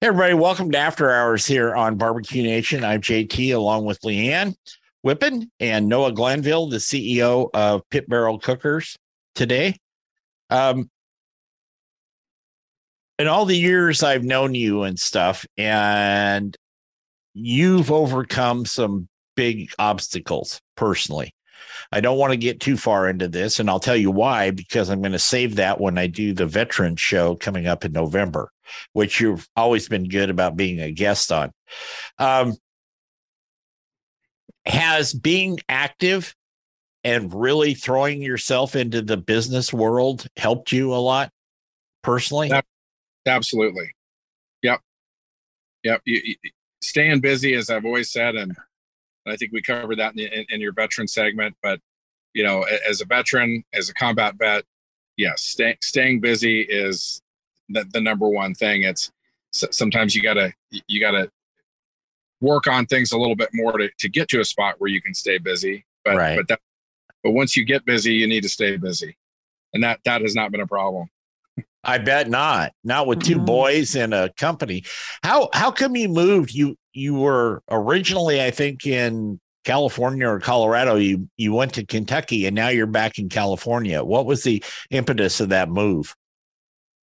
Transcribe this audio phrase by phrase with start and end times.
[0.00, 2.84] Hey, everybody, welcome to After Hours here on Barbecue Nation.
[2.84, 4.54] I'm JT along with Leanne
[5.06, 8.98] Whippen and Noah Glanville, the CEO of Pit Barrel Cookers
[9.34, 9.76] today.
[10.50, 10.90] Um,
[13.18, 16.54] in all the years I've known you and stuff, and
[17.32, 21.32] you've overcome some big obstacles personally.
[21.92, 24.90] I don't want to get too far into this, and I'll tell you why, because
[24.90, 28.50] I'm going to save that when I do the veteran show coming up in November,
[28.92, 31.52] which you've always been good about being a guest on.
[32.18, 32.54] Um,
[34.66, 36.34] has being active
[37.04, 41.30] and really throwing yourself into the business world helped you a lot
[42.02, 42.50] personally?
[43.26, 43.94] Absolutely.
[44.62, 44.80] Yep.
[45.82, 46.00] Yep.
[46.06, 46.50] You, you,
[46.82, 48.56] staying busy, as I've always said, and
[49.26, 51.56] I think we covered that in, in, in, your veteran segment.
[51.62, 51.80] But
[52.34, 54.64] you know, as a veteran, as a combat vet,
[55.16, 57.22] yes, stay, staying busy is
[57.68, 58.82] the, the number one thing.
[58.82, 59.10] It's
[59.52, 61.30] sometimes you gotta you gotta
[62.40, 65.00] work on things a little bit more to, to get to a spot where you
[65.00, 65.84] can stay busy.
[66.04, 66.36] But right.
[66.36, 66.60] but that,
[67.22, 69.16] but once you get busy, you need to stay busy,
[69.72, 71.08] and that that has not been a problem.
[71.84, 72.72] I bet not.
[72.82, 73.44] Not with 2 mm-hmm.
[73.44, 74.84] boys and a company.
[75.22, 76.52] How how come you moved?
[76.52, 80.96] You you were originally, I think, in California or Colorado.
[80.96, 84.02] You you went to Kentucky and now you're back in California.
[84.04, 86.14] What was the impetus of that move?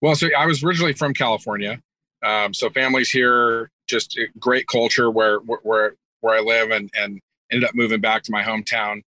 [0.00, 1.80] Well, so I was originally from California.
[2.24, 7.20] Um, so families here, just great culture where where where I live, and and
[7.50, 9.02] ended up moving back to my hometown.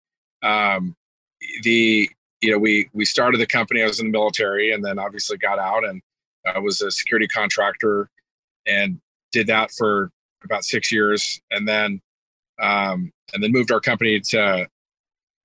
[0.43, 0.95] Um,
[1.63, 2.11] the
[2.41, 3.83] you know, we we started the company.
[3.83, 6.01] I was in the military, and then obviously got out, and
[6.47, 8.09] I was a security contractor,
[8.67, 9.01] and
[9.33, 10.11] did that for
[10.45, 12.01] about six years, and then
[12.61, 14.69] um, and then moved our company to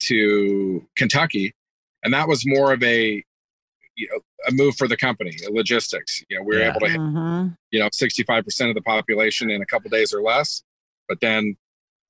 [0.04, 1.54] to Kentucky,
[2.04, 3.24] and that was more of a
[3.96, 6.24] you know, a move for the company, logistics.
[6.30, 6.70] You know, we were yeah.
[6.70, 7.48] able to, mm-hmm.
[7.72, 10.64] you know, 65% of the population in a couple days or less.
[11.08, 11.56] But then,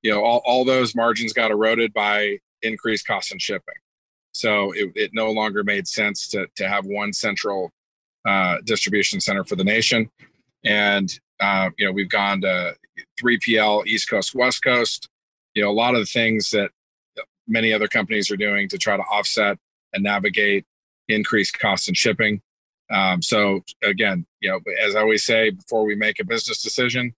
[0.02, 3.76] you know, all, all those margins got eroded by increased cost and shipping.
[4.32, 7.72] So it, it no longer made sense to, to have one central
[8.28, 10.10] uh, distribution center for the nation.
[10.64, 12.76] And, uh, you know, we've gone to
[13.22, 15.10] 3PL, East Coast, West Coast,
[15.54, 16.72] you know, a lot of the things that
[17.48, 19.58] many other companies are doing to try to offset
[19.94, 20.66] and navigate
[21.08, 22.42] increased costs in shipping.
[22.92, 27.14] Um, so again, you know, as I always say, before we make a business decision,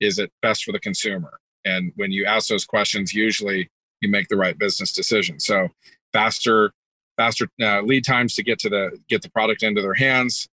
[0.00, 1.40] is it best for the consumer?
[1.64, 3.70] And when you ask those questions, usually
[4.00, 5.40] you make the right business decision.
[5.40, 5.68] So
[6.14, 6.72] faster
[7.18, 10.48] faster uh, lead times to get to the get the product into their hands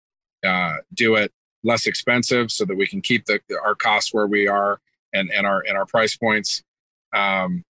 [0.46, 1.32] uh, do it
[1.64, 4.80] less expensive so that we can keep the our costs where we are
[5.14, 6.64] and and our and our price points.
[7.14, 7.64] Um,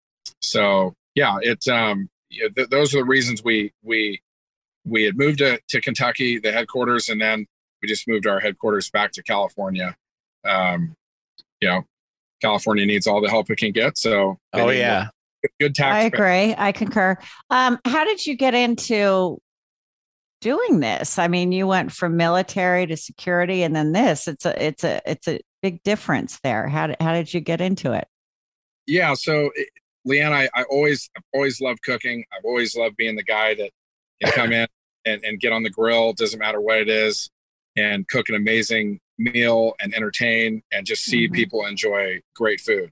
[0.41, 4.21] so yeah it um, th- those are the reasons we we
[4.85, 7.47] we had moved to, to kentucky the headquarters and then
[7.81, 9.97] we just moved our headquarters back to california.
[10.45, 10.95] Um,
[11.61, 11.83] you know
[12.43, 15.09] california needs all the help it can get so oh yeah
[15.61, 15.95] good tax.
[15.95, 16.55] I agree.
[16.57, 17.17] I concur.
[17.51, 19.41] Um, how did you get into
[20.41, 21.19] doing this?
[21.19, 24.29] I mean, you went from military to security, and then this.
[24.29, 26.69] It's a it's a it's a big difference there.
[26.69, 28.07] How did how did you get into it?
[28.87, 29.15] Yeah.
[29.15, 29.51] So,
[30.07, 32.25] Leanne, I, I always I've always loved cooking.
[32.33, 33.71] I've always loved being the guy that
[34.23, 34.67] can come in
[35.05, 36.13] and, and get on the grill.
[36.13, 37.31] Doesn't matter what it is,
[37.77, 41.35] and cook an amazing meal and entertain and just see mm-hmm.
[41.35, 42.91] people enjoy great food.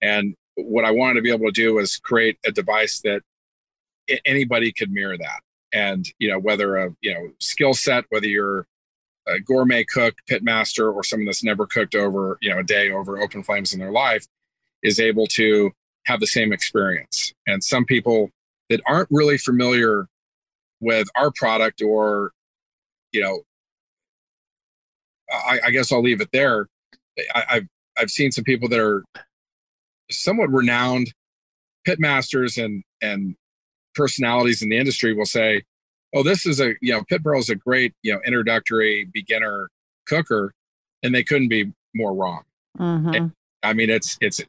[0.00, 3.22] And what I wanted to be able to do was create a device that
[4.24, 5.40] anybody could mirror that.
[5.72, 8.66] And, you know, whether a, you know, skill set, whether you're
[9.26, 12.90] a gourmet cook, pit master, or someone that's never cooked over, you know, a day
[12.90, 14.24] over open flames in their life
[14.82, 15.72] is able to
[16.06, 17.32] have the same experience.
[17.46, 18.30] And some people
[18.70, 20.06] that aren't really familiar
[20.80, 22.32] with our product or,
[23.12, 23.42] you know,
[25.30, 26.68] I, I guess I'll leave it there.
[27.34, 27.66] I, I've
[27.98, 29.04] I've seen some people that are
[30.10, 31.12] somewhat renowned
[31.86, 33.36] pitmasters and and
[33.94, 35.62] personalities in the industry will say,
[36.14, 39.68] oh, this is a you know pit barrel is a great you know introductory beginner
[40.06, 40.52] cooker,
[41.02, 42.42] and they couldn't be more wrong.
[42.78, 43.32] Mhm.
[43.62, 44.40] I mean, it's it's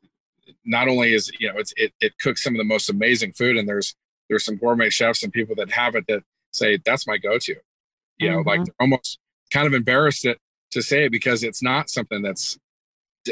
[0.65, 3.57] not only is you know it's it it cooks some of the most amazing food,
[3.57, 3.95] and there's
[4.30, 6.21] there's some gourmet chefs and people that have it that
[6.51, 7.56] say that's my go-to.
[8.18, 8.65] You know, like Mhm.
[8.65, 9.19] they're almost
[9.51, 10.39] kind of embarrassed it
[10.71, 12.57] to say it because it's not something that's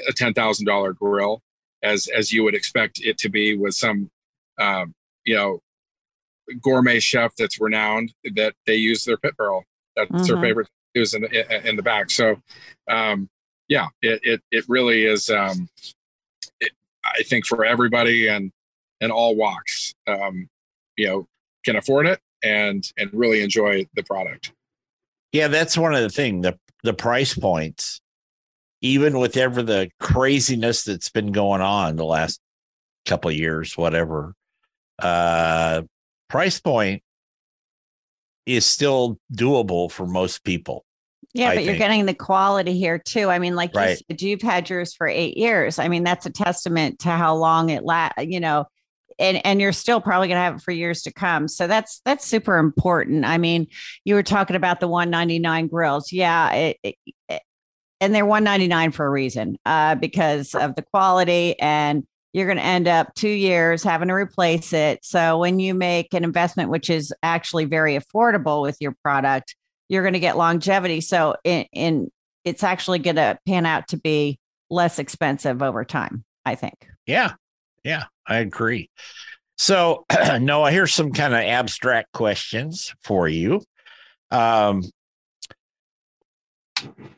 [0.08, 1.42] a ten thousand dollar grill
[1.86, 4.10] as as you would expect it to be with some
[4.60, 4.94] um,
[5.26, 5.60] you know
[6.62, 9.64] gourmet chef that's renowned that they use their pit barrel.
[9.96, 10.42] That's their Mhm.
[10.42, 12.10] favorite to use in the in the back.
[12.12, 12.42] So
[12.90, 13.30] um,
[13.68, 15.30] yeah, it it it really is.
[15.30, 15.70] Um,
[16.60, 16.72] it,
[17.04, 18.52] I think for everybody and
[19.02, 20.48] and all walks, um,
[20.98, 21.28] you know,
[21.64, 24.52] can afford it and and really enjoy the product.
[25.32, 28.02] Yeah, that's one of the thing the the price points,
[28.86, 32.40] even with ever the craziness that's been going on the last
[33.06, 34.36] couple of years, whatever.
[35.00, 35.82] Uh,
[36.30, 37.02] price point
[38.46, 40.86] is still doable for most people.
[41.34, 43.30] Yeah, I but you're getting the quality here too.
[43.30, 43.90] I mean, like Right.
[43.90, 45.80] you said, you've had yours for eight years.
[45.80, 48.66] I mean, that's a testament to how long it la you know,
[49.20, 51.48] and and you're still probably gonna have it for years to come.
[51.48, 53.26] So that's that's super important.
[53.26, 53.68] I mean,
[54.06, 56.12] you were talking about the 199 grills.
[56.14, 57.42] Yeah, it, it-
[58.02, 62.66] and they're 199 for a reason, uh, because of the quality and you're going to
[62.66, 65.00] end up two years having to replace it.
[65.06, 69.56] So when you make an investment, which is actually very affordable with your product,
[69.88, 71.00] you're going to get longevity.
[71.00, 72.12] So in, in
[72.44, 74.38] it's actually going to pan out to be
[74.70, 76.26] less expensive over time.
[76.46, 76.88] I think.
[77.08, 77.34] Yeah,
[77.84, 78.90] yeah, I agree.
[79.58, 80.06] So,
[80.40, 83.62] Noah, here's some kind of abstract questions for you.
[84.32, 84.84] Um,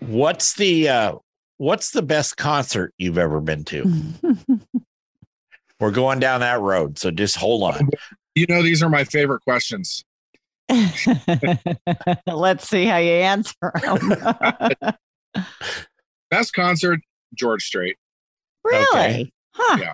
[0.08, 1.16] what's the uh,
[1.58, 4.04] what's the best concert you've ever been to?
[5.80, 7.90] We're going down that road, so just hold on.
[8.36, 10.04] You know, these are my favorite questions.
[12.28, 14.12] Let's see how you answer 'em.
[16.32, 17.00] Best concert,
[17.36, 17.96] George Strait.
[18.64, 19.32] really?
[19.54, 19.78] Huh.
[19.80, 19.94] Yeah.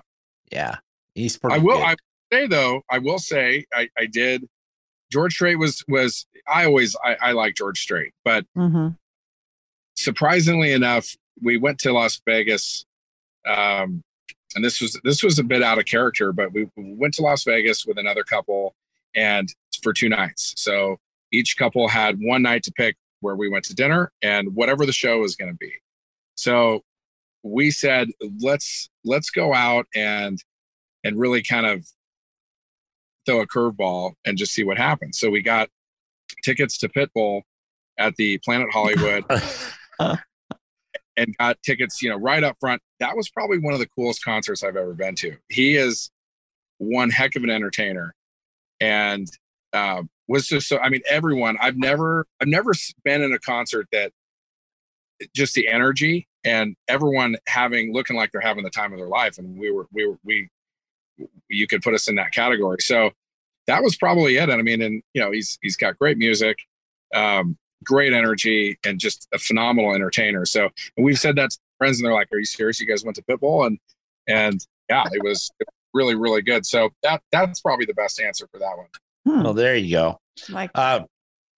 [0.52, 0.76] Yeah,
[1.14, 1.56] he's pretty.
[1.56, 1.78] I will.
[1.78, 1.84] good.
[1.86, 1.94] I
[2.32, 2.82] say though.
[2.90, 3.64] I will say.
[3.74, 4.46] I, I did.
[5.12, 6.26] George Strait was was.
[6.48, 6.96] I always.
[7.04, 8.96] I, I like George Strait, but Mhm.
[10.04, 12.84] Surprisingly enough, we went to Las Vegas.
[13.46, 14.02] Um,
[14.54, 17.22] and this was this was a bit out of character, but we we went to
[17.22, 18.74] Las Vegas with another couple,
[19.14, 19.48] and
[19.82, 20.54] for two nights.
[20.56, 20.98] So
[21.32, 24.92] each couple had one night to pick where we went to dinner and whatever the
[24.92, 25.72] show was going to be.
[26.36, 26.82] So
[27.42, 28.08] we said
[28.40, 30.38] let's let's go out and
[31.02, 31.86] and really kind of
[33.26, 35.18] throw a curveball and just see what happens.
[35.18, 35.68] So we got
[36.44, 37.42] tickets to Pitbull
[37.98, 39.24] at the Planet Hollywood
[41.16, 42.82] and got tickets, you know, right up front.
[43.00, 45.36] That was probably one of the coolest concerts I've ever been to.
[45.48, 46.10] He is
[46.78, 48.14] one heck of an entertainer,
[48.80, 49.28] and
[49.72, 50.78] uh, was just so.
[50.78, 51.56] I mean, everyone.
[51.60, 52.72] I've never, I've never
[53.04, 54.12] been in a concert that
[55.34, 59.38] just the energy and everyone having looking like they're having the time of their life,
[59.38, 60.48] and we were, we were, we,
[61.48, 62.78] you could put us in that category.
[62.80, 63.10] So
[63.66, 64.48] that was probably it.
[64.48, 66.58] And I mean, and you know, he's he's got great music.
[67.14, 70.44] Um, great energy and just a phenomenal entertainer.
[70.44, 72.80] So and we've said that to friends and they're like, Are you serious?
[72.80, 73.66] You guys went to Pitbull?
[73.66, 73.78] And
[74.26, 75.50] and yeah, it was
[75.92, 76.66] really, really good.
[76.66, 78.86] So that that's probably the best answer for that one.
[79.26, 79.42] Hmm.
[79.42, 80.18] well, there you go.
[80.48, 81.00] Like Uh,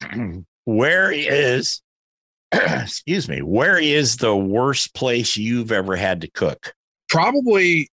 [0.64, 1.80] where is,
[2.52, 6.74] excuse me, where is the worst place you've ever had to cook?
[7.08, 7.88] Probably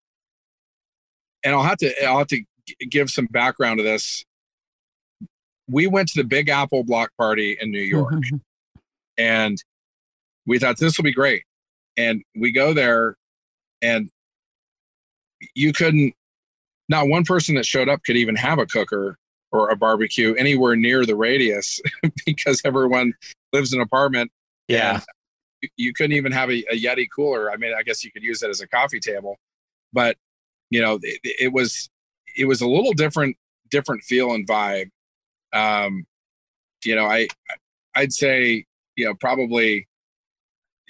[1.45, 2.43] and I'll have to I'll have to
[2.89, 4.25] give some background to this.
[5.73, 8.13] We went to the Big Apple block party in New York.
[8.13, 8.41] Mhm.
[9.19, 9.57] and
[10.47, 11.43] we thought this will be great
[11.97, 13.17] and we go there
[13.83, 14.09] and
[15.55, 16.15] you couldn't
[16.89, 19.17] not one person that showed up could even have a cooker
[19.51, 21.81] or a barbecue anywhere near the radius
[22.27, 23.13] because everyone
[23.53, 24.31] lives in an apartment
[24.69, 25.01] Yeah.
[25.61, 28.23] you- you couldn't even have a, a yeti cooler i mean i guess you could
[28.25, 29.37] use it as a coffee table
[29.93, 30.17] but
[30.71, 31.89] you know it, it was
[32.37, 33.37] it was a little different
[33.71, 34.91] different feel and vibe
[35.53, 36.05] um
[36.85, 37.27] you know i
[37.97, 38.65] i'd say
[38.97, 39.87] you know probably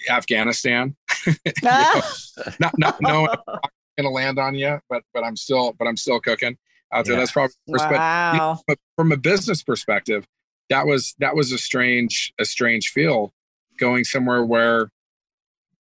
[0.09, 0.95] afghanistan
[1.65, 2.13] Ah.
[2.59, 3.59] not not knowing I'm
[3.97, 6.57] gonna land on you but but i'm still but i'm still cooking
[6.91, 7.19] out there Yeah.
[7.19, 8.59] that's probably the first, but wow.
[8.67, 10.25] but from a business perspective
[10.69, 13.31] that was that was a strange a strange feel
[13.79, 14.89] going somewhere where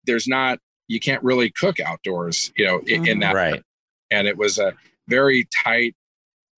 [0.05, 3.61] there's not you can't really cook outdoors you know in, in that Right.
[4.11, 4.73] and it was a
[5.07, 5.95] very tight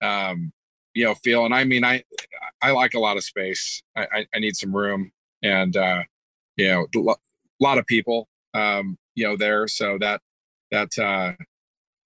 [0.03, 0.53] um
[1.00, 2.02] you know feel and i mean i
[2.62, 5.11] i like a lot of space i i, I need some room
[5.42, 6.02] and uh
[6.57, 7.16] you know a
[7.59, 10.21] lot of people um you know there so that
[10.71, 11.33] that uh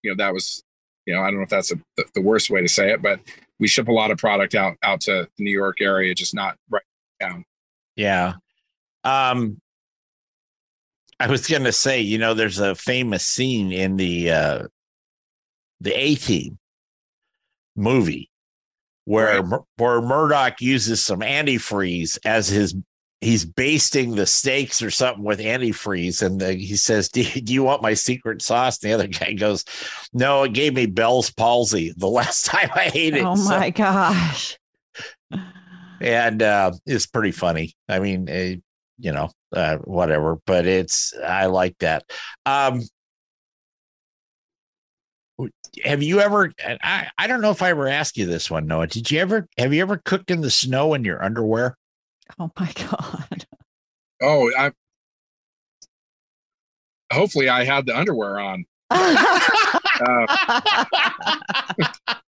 [0.03, 0.63] you know that was
[1.07, 3.03] you know i don't know if that's a, the, the worst way to say it
[3.03, 3.19] but
[3.59, 6.57] we ship a lot of product out out to the New York area, just not
[6.71, 6.83] right
[7.21, 7.45] down.
[7.97, 8.35] Yeah.
[9.05, 9.61] Um,
[11.21, 14.63] I was to say, you know, there's a famous scene in the uh,
[15.81, 16.59] the A Team
[17.77, 18.31] movie
[19.05, 19.61] where Right.
[19.77, 22.75] where Murdock uses some antifreeze as his
[23.21, 27.63] he's basting the steaks or something with antifreeze, and the, he says, do, "Do you
[27.63, 29.65] want my secret sauce?" And the other guy goes,
[30.13, 33.71] "No, it gave me Bell's palsy the last time I ate it." Oh So- my
[33.71, 34.59] gosh.
[36.01, 37.75] and uh, it's pretty funny.
[37.89, 38.57] I mean, uh,
[38.99, 42.05] you know, uh, whatever, but it's I like that.
[42.47, 42.83] Um,
[45.85, 46.53] have you ever?
[46.65, 48.87] I I don't know if I ever asked you this one, Noah.
[48.87, 49.49] Did you ever?
[49.59, 51.77] Have you ever cooked in the snow in your underwear?
[52.39, 53.47] Oh my God.
[54.23, 54.71] Oh, I
[57.13, 58.65] hopefully I had the underwear on.
[58.91, 60.27] Uh,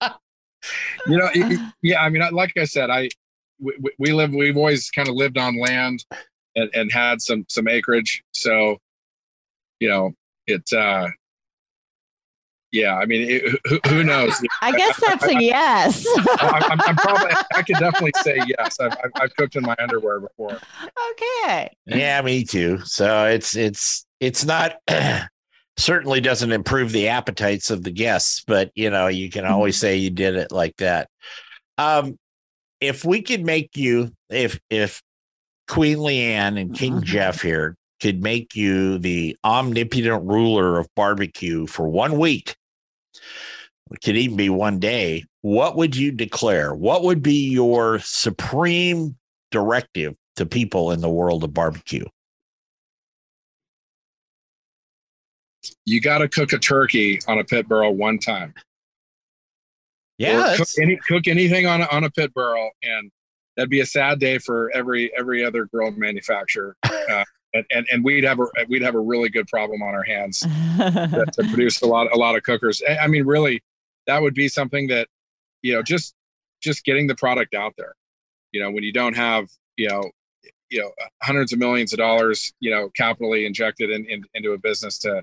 [1.07, 2.03] you know, it- it- yeah.
[2.03, 3.09] I mean, like I said, I
[3.59, 4.33] we, we- we live.
[4.33, 6.05] We've always kind of lived on land
[6.57, 8.23] and, and had some some acreage.
[8.33, 8.79] So,
[9.81, 10.13] you know,
[10.47, 10.73] it.
[10.73, 11.09] uh
[12.73, 14.33] Yeah, I mean, it, who, who knows?
[14.63, 16.05] I guess that's a yes.
[16.17, 17.31] I, I'm, I'm probably.
[17.55, 18.81] I could definitely say yes.
[18.81, 20.59] I've, I've, I've cooked in my underwear before.
[21.13, 21.71] okay.
[21.87, 22.79] Yeah, me too.
[22.85, 24.77] So it's it's it's not
[25.77, 29.97] certainly doesn't improve the appetites of the guests, but you know, you can always say
[29.97, 31.09] you did it like that.
[31.79, 32.19] Um
[32.81, 35.03] if we could make you if if
[35.69, 37.03] Queen Leanne and King Mhm.
[37.05, 42.57] Jeff here could make you the omnipotent ruler of barbecue for one week,
[43.93, 46.75] it could even be one day, what would you declare?
[46.75, 49.17] What would be your supreme
[49.51, 52.05] directive to people in the world of barbecue?
[55.85, 58.55] You got to cook a turkey on a pit barrel one time.
[60.19, 63.11] Yeah, cook, any, cook anything on a, on a pit barrel, and
[63.57, 66.77] that'd be a sad day for every every other grill manufacturer.
[66.85, 70.03] Uh, and, and and we'd have a we'd have a really good problem on our
[70.03, 70.41] hands
[70.79, 72.83] to, to produce a lot a lot of cookers.
[72.89, 73.63] I I mean, really,
[74.07, 75.09] that would be something that
[75.63, 76.15] you know just
[76.61, 77.95] just getting the product out there.
[78.53, 80.11] You know, when you don't have you know
[80.73, 80.91] you know
[81.23, 85.23] hundreds of millions of dollars you know capitally injected in, in into a business to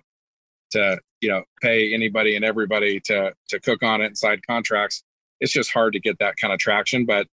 [0.71, 5.03] to you know pay anybody and everybody to to cook on it and side contracts
[5.39, 7.27] it's just hard to get that kind of traction but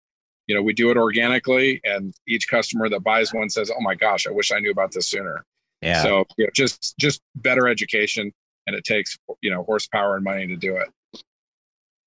[0.47, 3.95] you know we do it organically and each customer that buys one says oh my
[3.95, 5.43] gosh i wish i knew about this sooner
[5.81, 6.01] yeah.
[6.01, 8.31] so you know, just just better education
[8.65, 10.87] and it takes you know horsepower and money to do it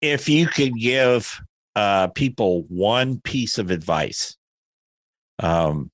[0.00, 1.40] if you could give
[1.76, 4.36] uh, people one piece of advice,
[5.38, 5.90] um,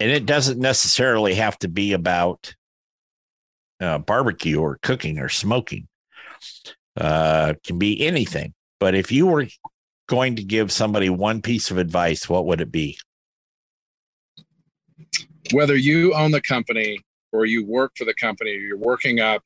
[0.00, 2.54] and it doesn't necessarily have to be about
[3.80, 5.88] uh, barbecue or cooking or smoking,
[7.00, 8.54] uh, can be anything.
[8.80, 9.46] But if you were
[10.08, 12.98] going to give somebody one piece of advice, what would it be?
[15.50, 17.00] whether you own the company
[17.32, 19.42] or you work for the company you're working up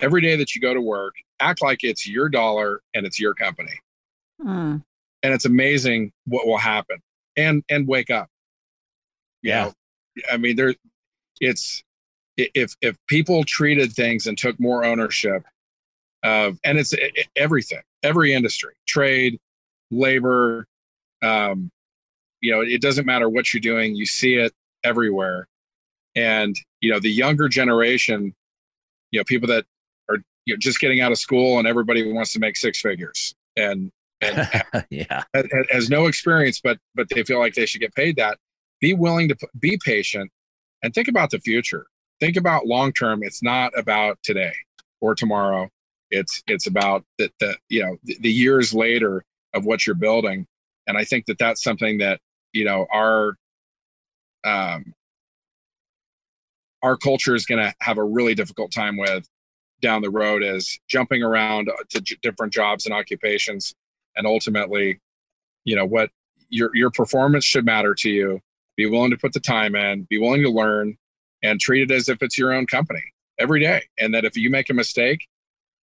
[0.00, 3.34] every day that you go to work act like it's your dollar and it's your
[3.34, 3.72] company
[4.40, 4.78] Hmm.
[5.22, 6.98] and it's amazing what will happen
[7.36, 8.28] and and wake up
[9.42, 9.64] You Yeah.
[9.64, 9.72] know,
[10.30, 10.74] i mean there
[11.40, 11.82] it's
[12.36, 15.42] if if people treated things and took more ownership
[16.22, 16.94] of and it's
[17.36, 19.38] everything every industry trade
[19.90, 20.66] labor
[21.22, 21.70] um
[22.40, 24.52] you know it doesn't matter what you're doing you see it
[24.84, 25.46] everywhere
[26.14, 28.34] and you know the younger generation
[29.10, 29.64] you know people that
[30.42, 33.34] are you know just getting out of school and everybody wants to make six figures
[33.56, 34.48] and and
[34.90, 35.22] yeah.
[35.34, 38.38] ha- ha- has no experience, but but they feel like they should get paid that.
[38.80, 40.30] Be willing to be patient
[40.82, 41.86] and think about the future.
[42.20, 43.22] Think about long term.
[43.22, 44.52] It's not about today
[45.00, 45.68] or tomorrow.
[46.10, 50.46] It's it's about the, the you know the, the years later of what you're building.
[50.86, 52.20] And I think that that's something that
[52.52, 53.36] you know our
[54.44, 54.94] um,
[56.82, 59.28] our culture is going to have a really difficult time with
[59.82, 63.74] down the road is jumping around to j- different jobs and occupations.
[64.16, 65.00] And ultimately
[65.64, 66.10] you know what
[66.48, 68.40] your your performance should matter to you.
[68.76, 70.96] Be willing to put the time in be willing to learn
[71.42, 73.04] and treat it as if it's your own company
[73.38, 73.82] every day.
[73.98, 75.26] And that if you make a mistake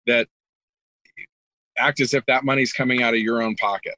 [0.08, 0.28] that
[1.78, 3.96] act as if that money's coming out of your own pocket.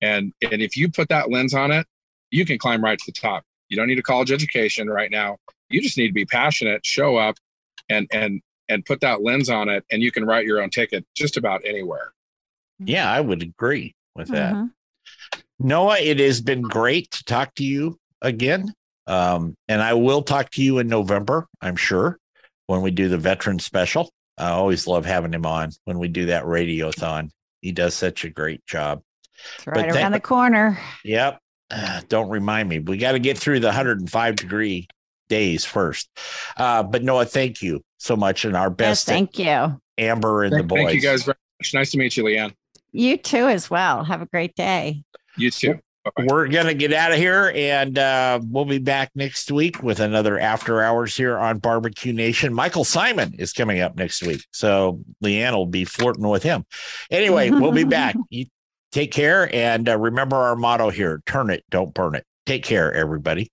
[0.00, 1.86] And and if you put that lens on it
[2.30, 3.44] you can climb right to the top.
[3.68, 5.36] You don't need a college education right now.
[5.68, 7.36] You just need to be passionate show up
[7.88, 8.40] and and
[8.70, 11.60] and put that lens on it and you can write your own ticket just about
[11.64, 12.12] anywhere
[12.78, 14.54] Yeah, I would agree with that.
[14.54, 14.72] Mhm.
[15.58, 18.72] Noah, it has been great to talk to you again.
[19.06, 22.18] Um, and I will talk to you in November, I'm sure,
[22.66, 24.10] when we do the veteran special.
[24.38, 27.30] I always love having him on when we do that radiothon.
[27.60, 29.02] He does such a great job.
[29.56, 30.78] It's right around the corner.
[31.04, 31.38] Yep.
[31.70, 32.78] Uh, don't remind me.
[32.78, 34.88] We got to get through the 105 degree
[35.28, 36.08] days first.
[36.56, 39.06] Uh, but Noah, thank you so much, and our best.
[39.06, 40.84] Yes, thank you, Amber and thank, the boys.
[40.84, 41.74] Thank you guys very much.
[41.74, 42.54] Nice to meet you, Leanne.
[42.92, 44.02] You too, as well.
[44.02, 45.04] Have a great day.
[45.36, 45.78] You too.
[46.04, 46.26] Bye-bye.
[46.30, 50.38] We're gonna get out of here, and uh, we'll be back next week with another
[50.38, 52.54] after hours here on Barbecue Nation.
[52.54, 56.64] Michael Symon is coming up next week, so Leanne will be flirting with him.
[57.10, 58.16] Anyway, we'll be back.
[58.30, 58.46] You
[58.92, 62.24] take care, and uh, remember our motto here: turn it, don't burn it.
[62.46, 63.52] Take care, everybody.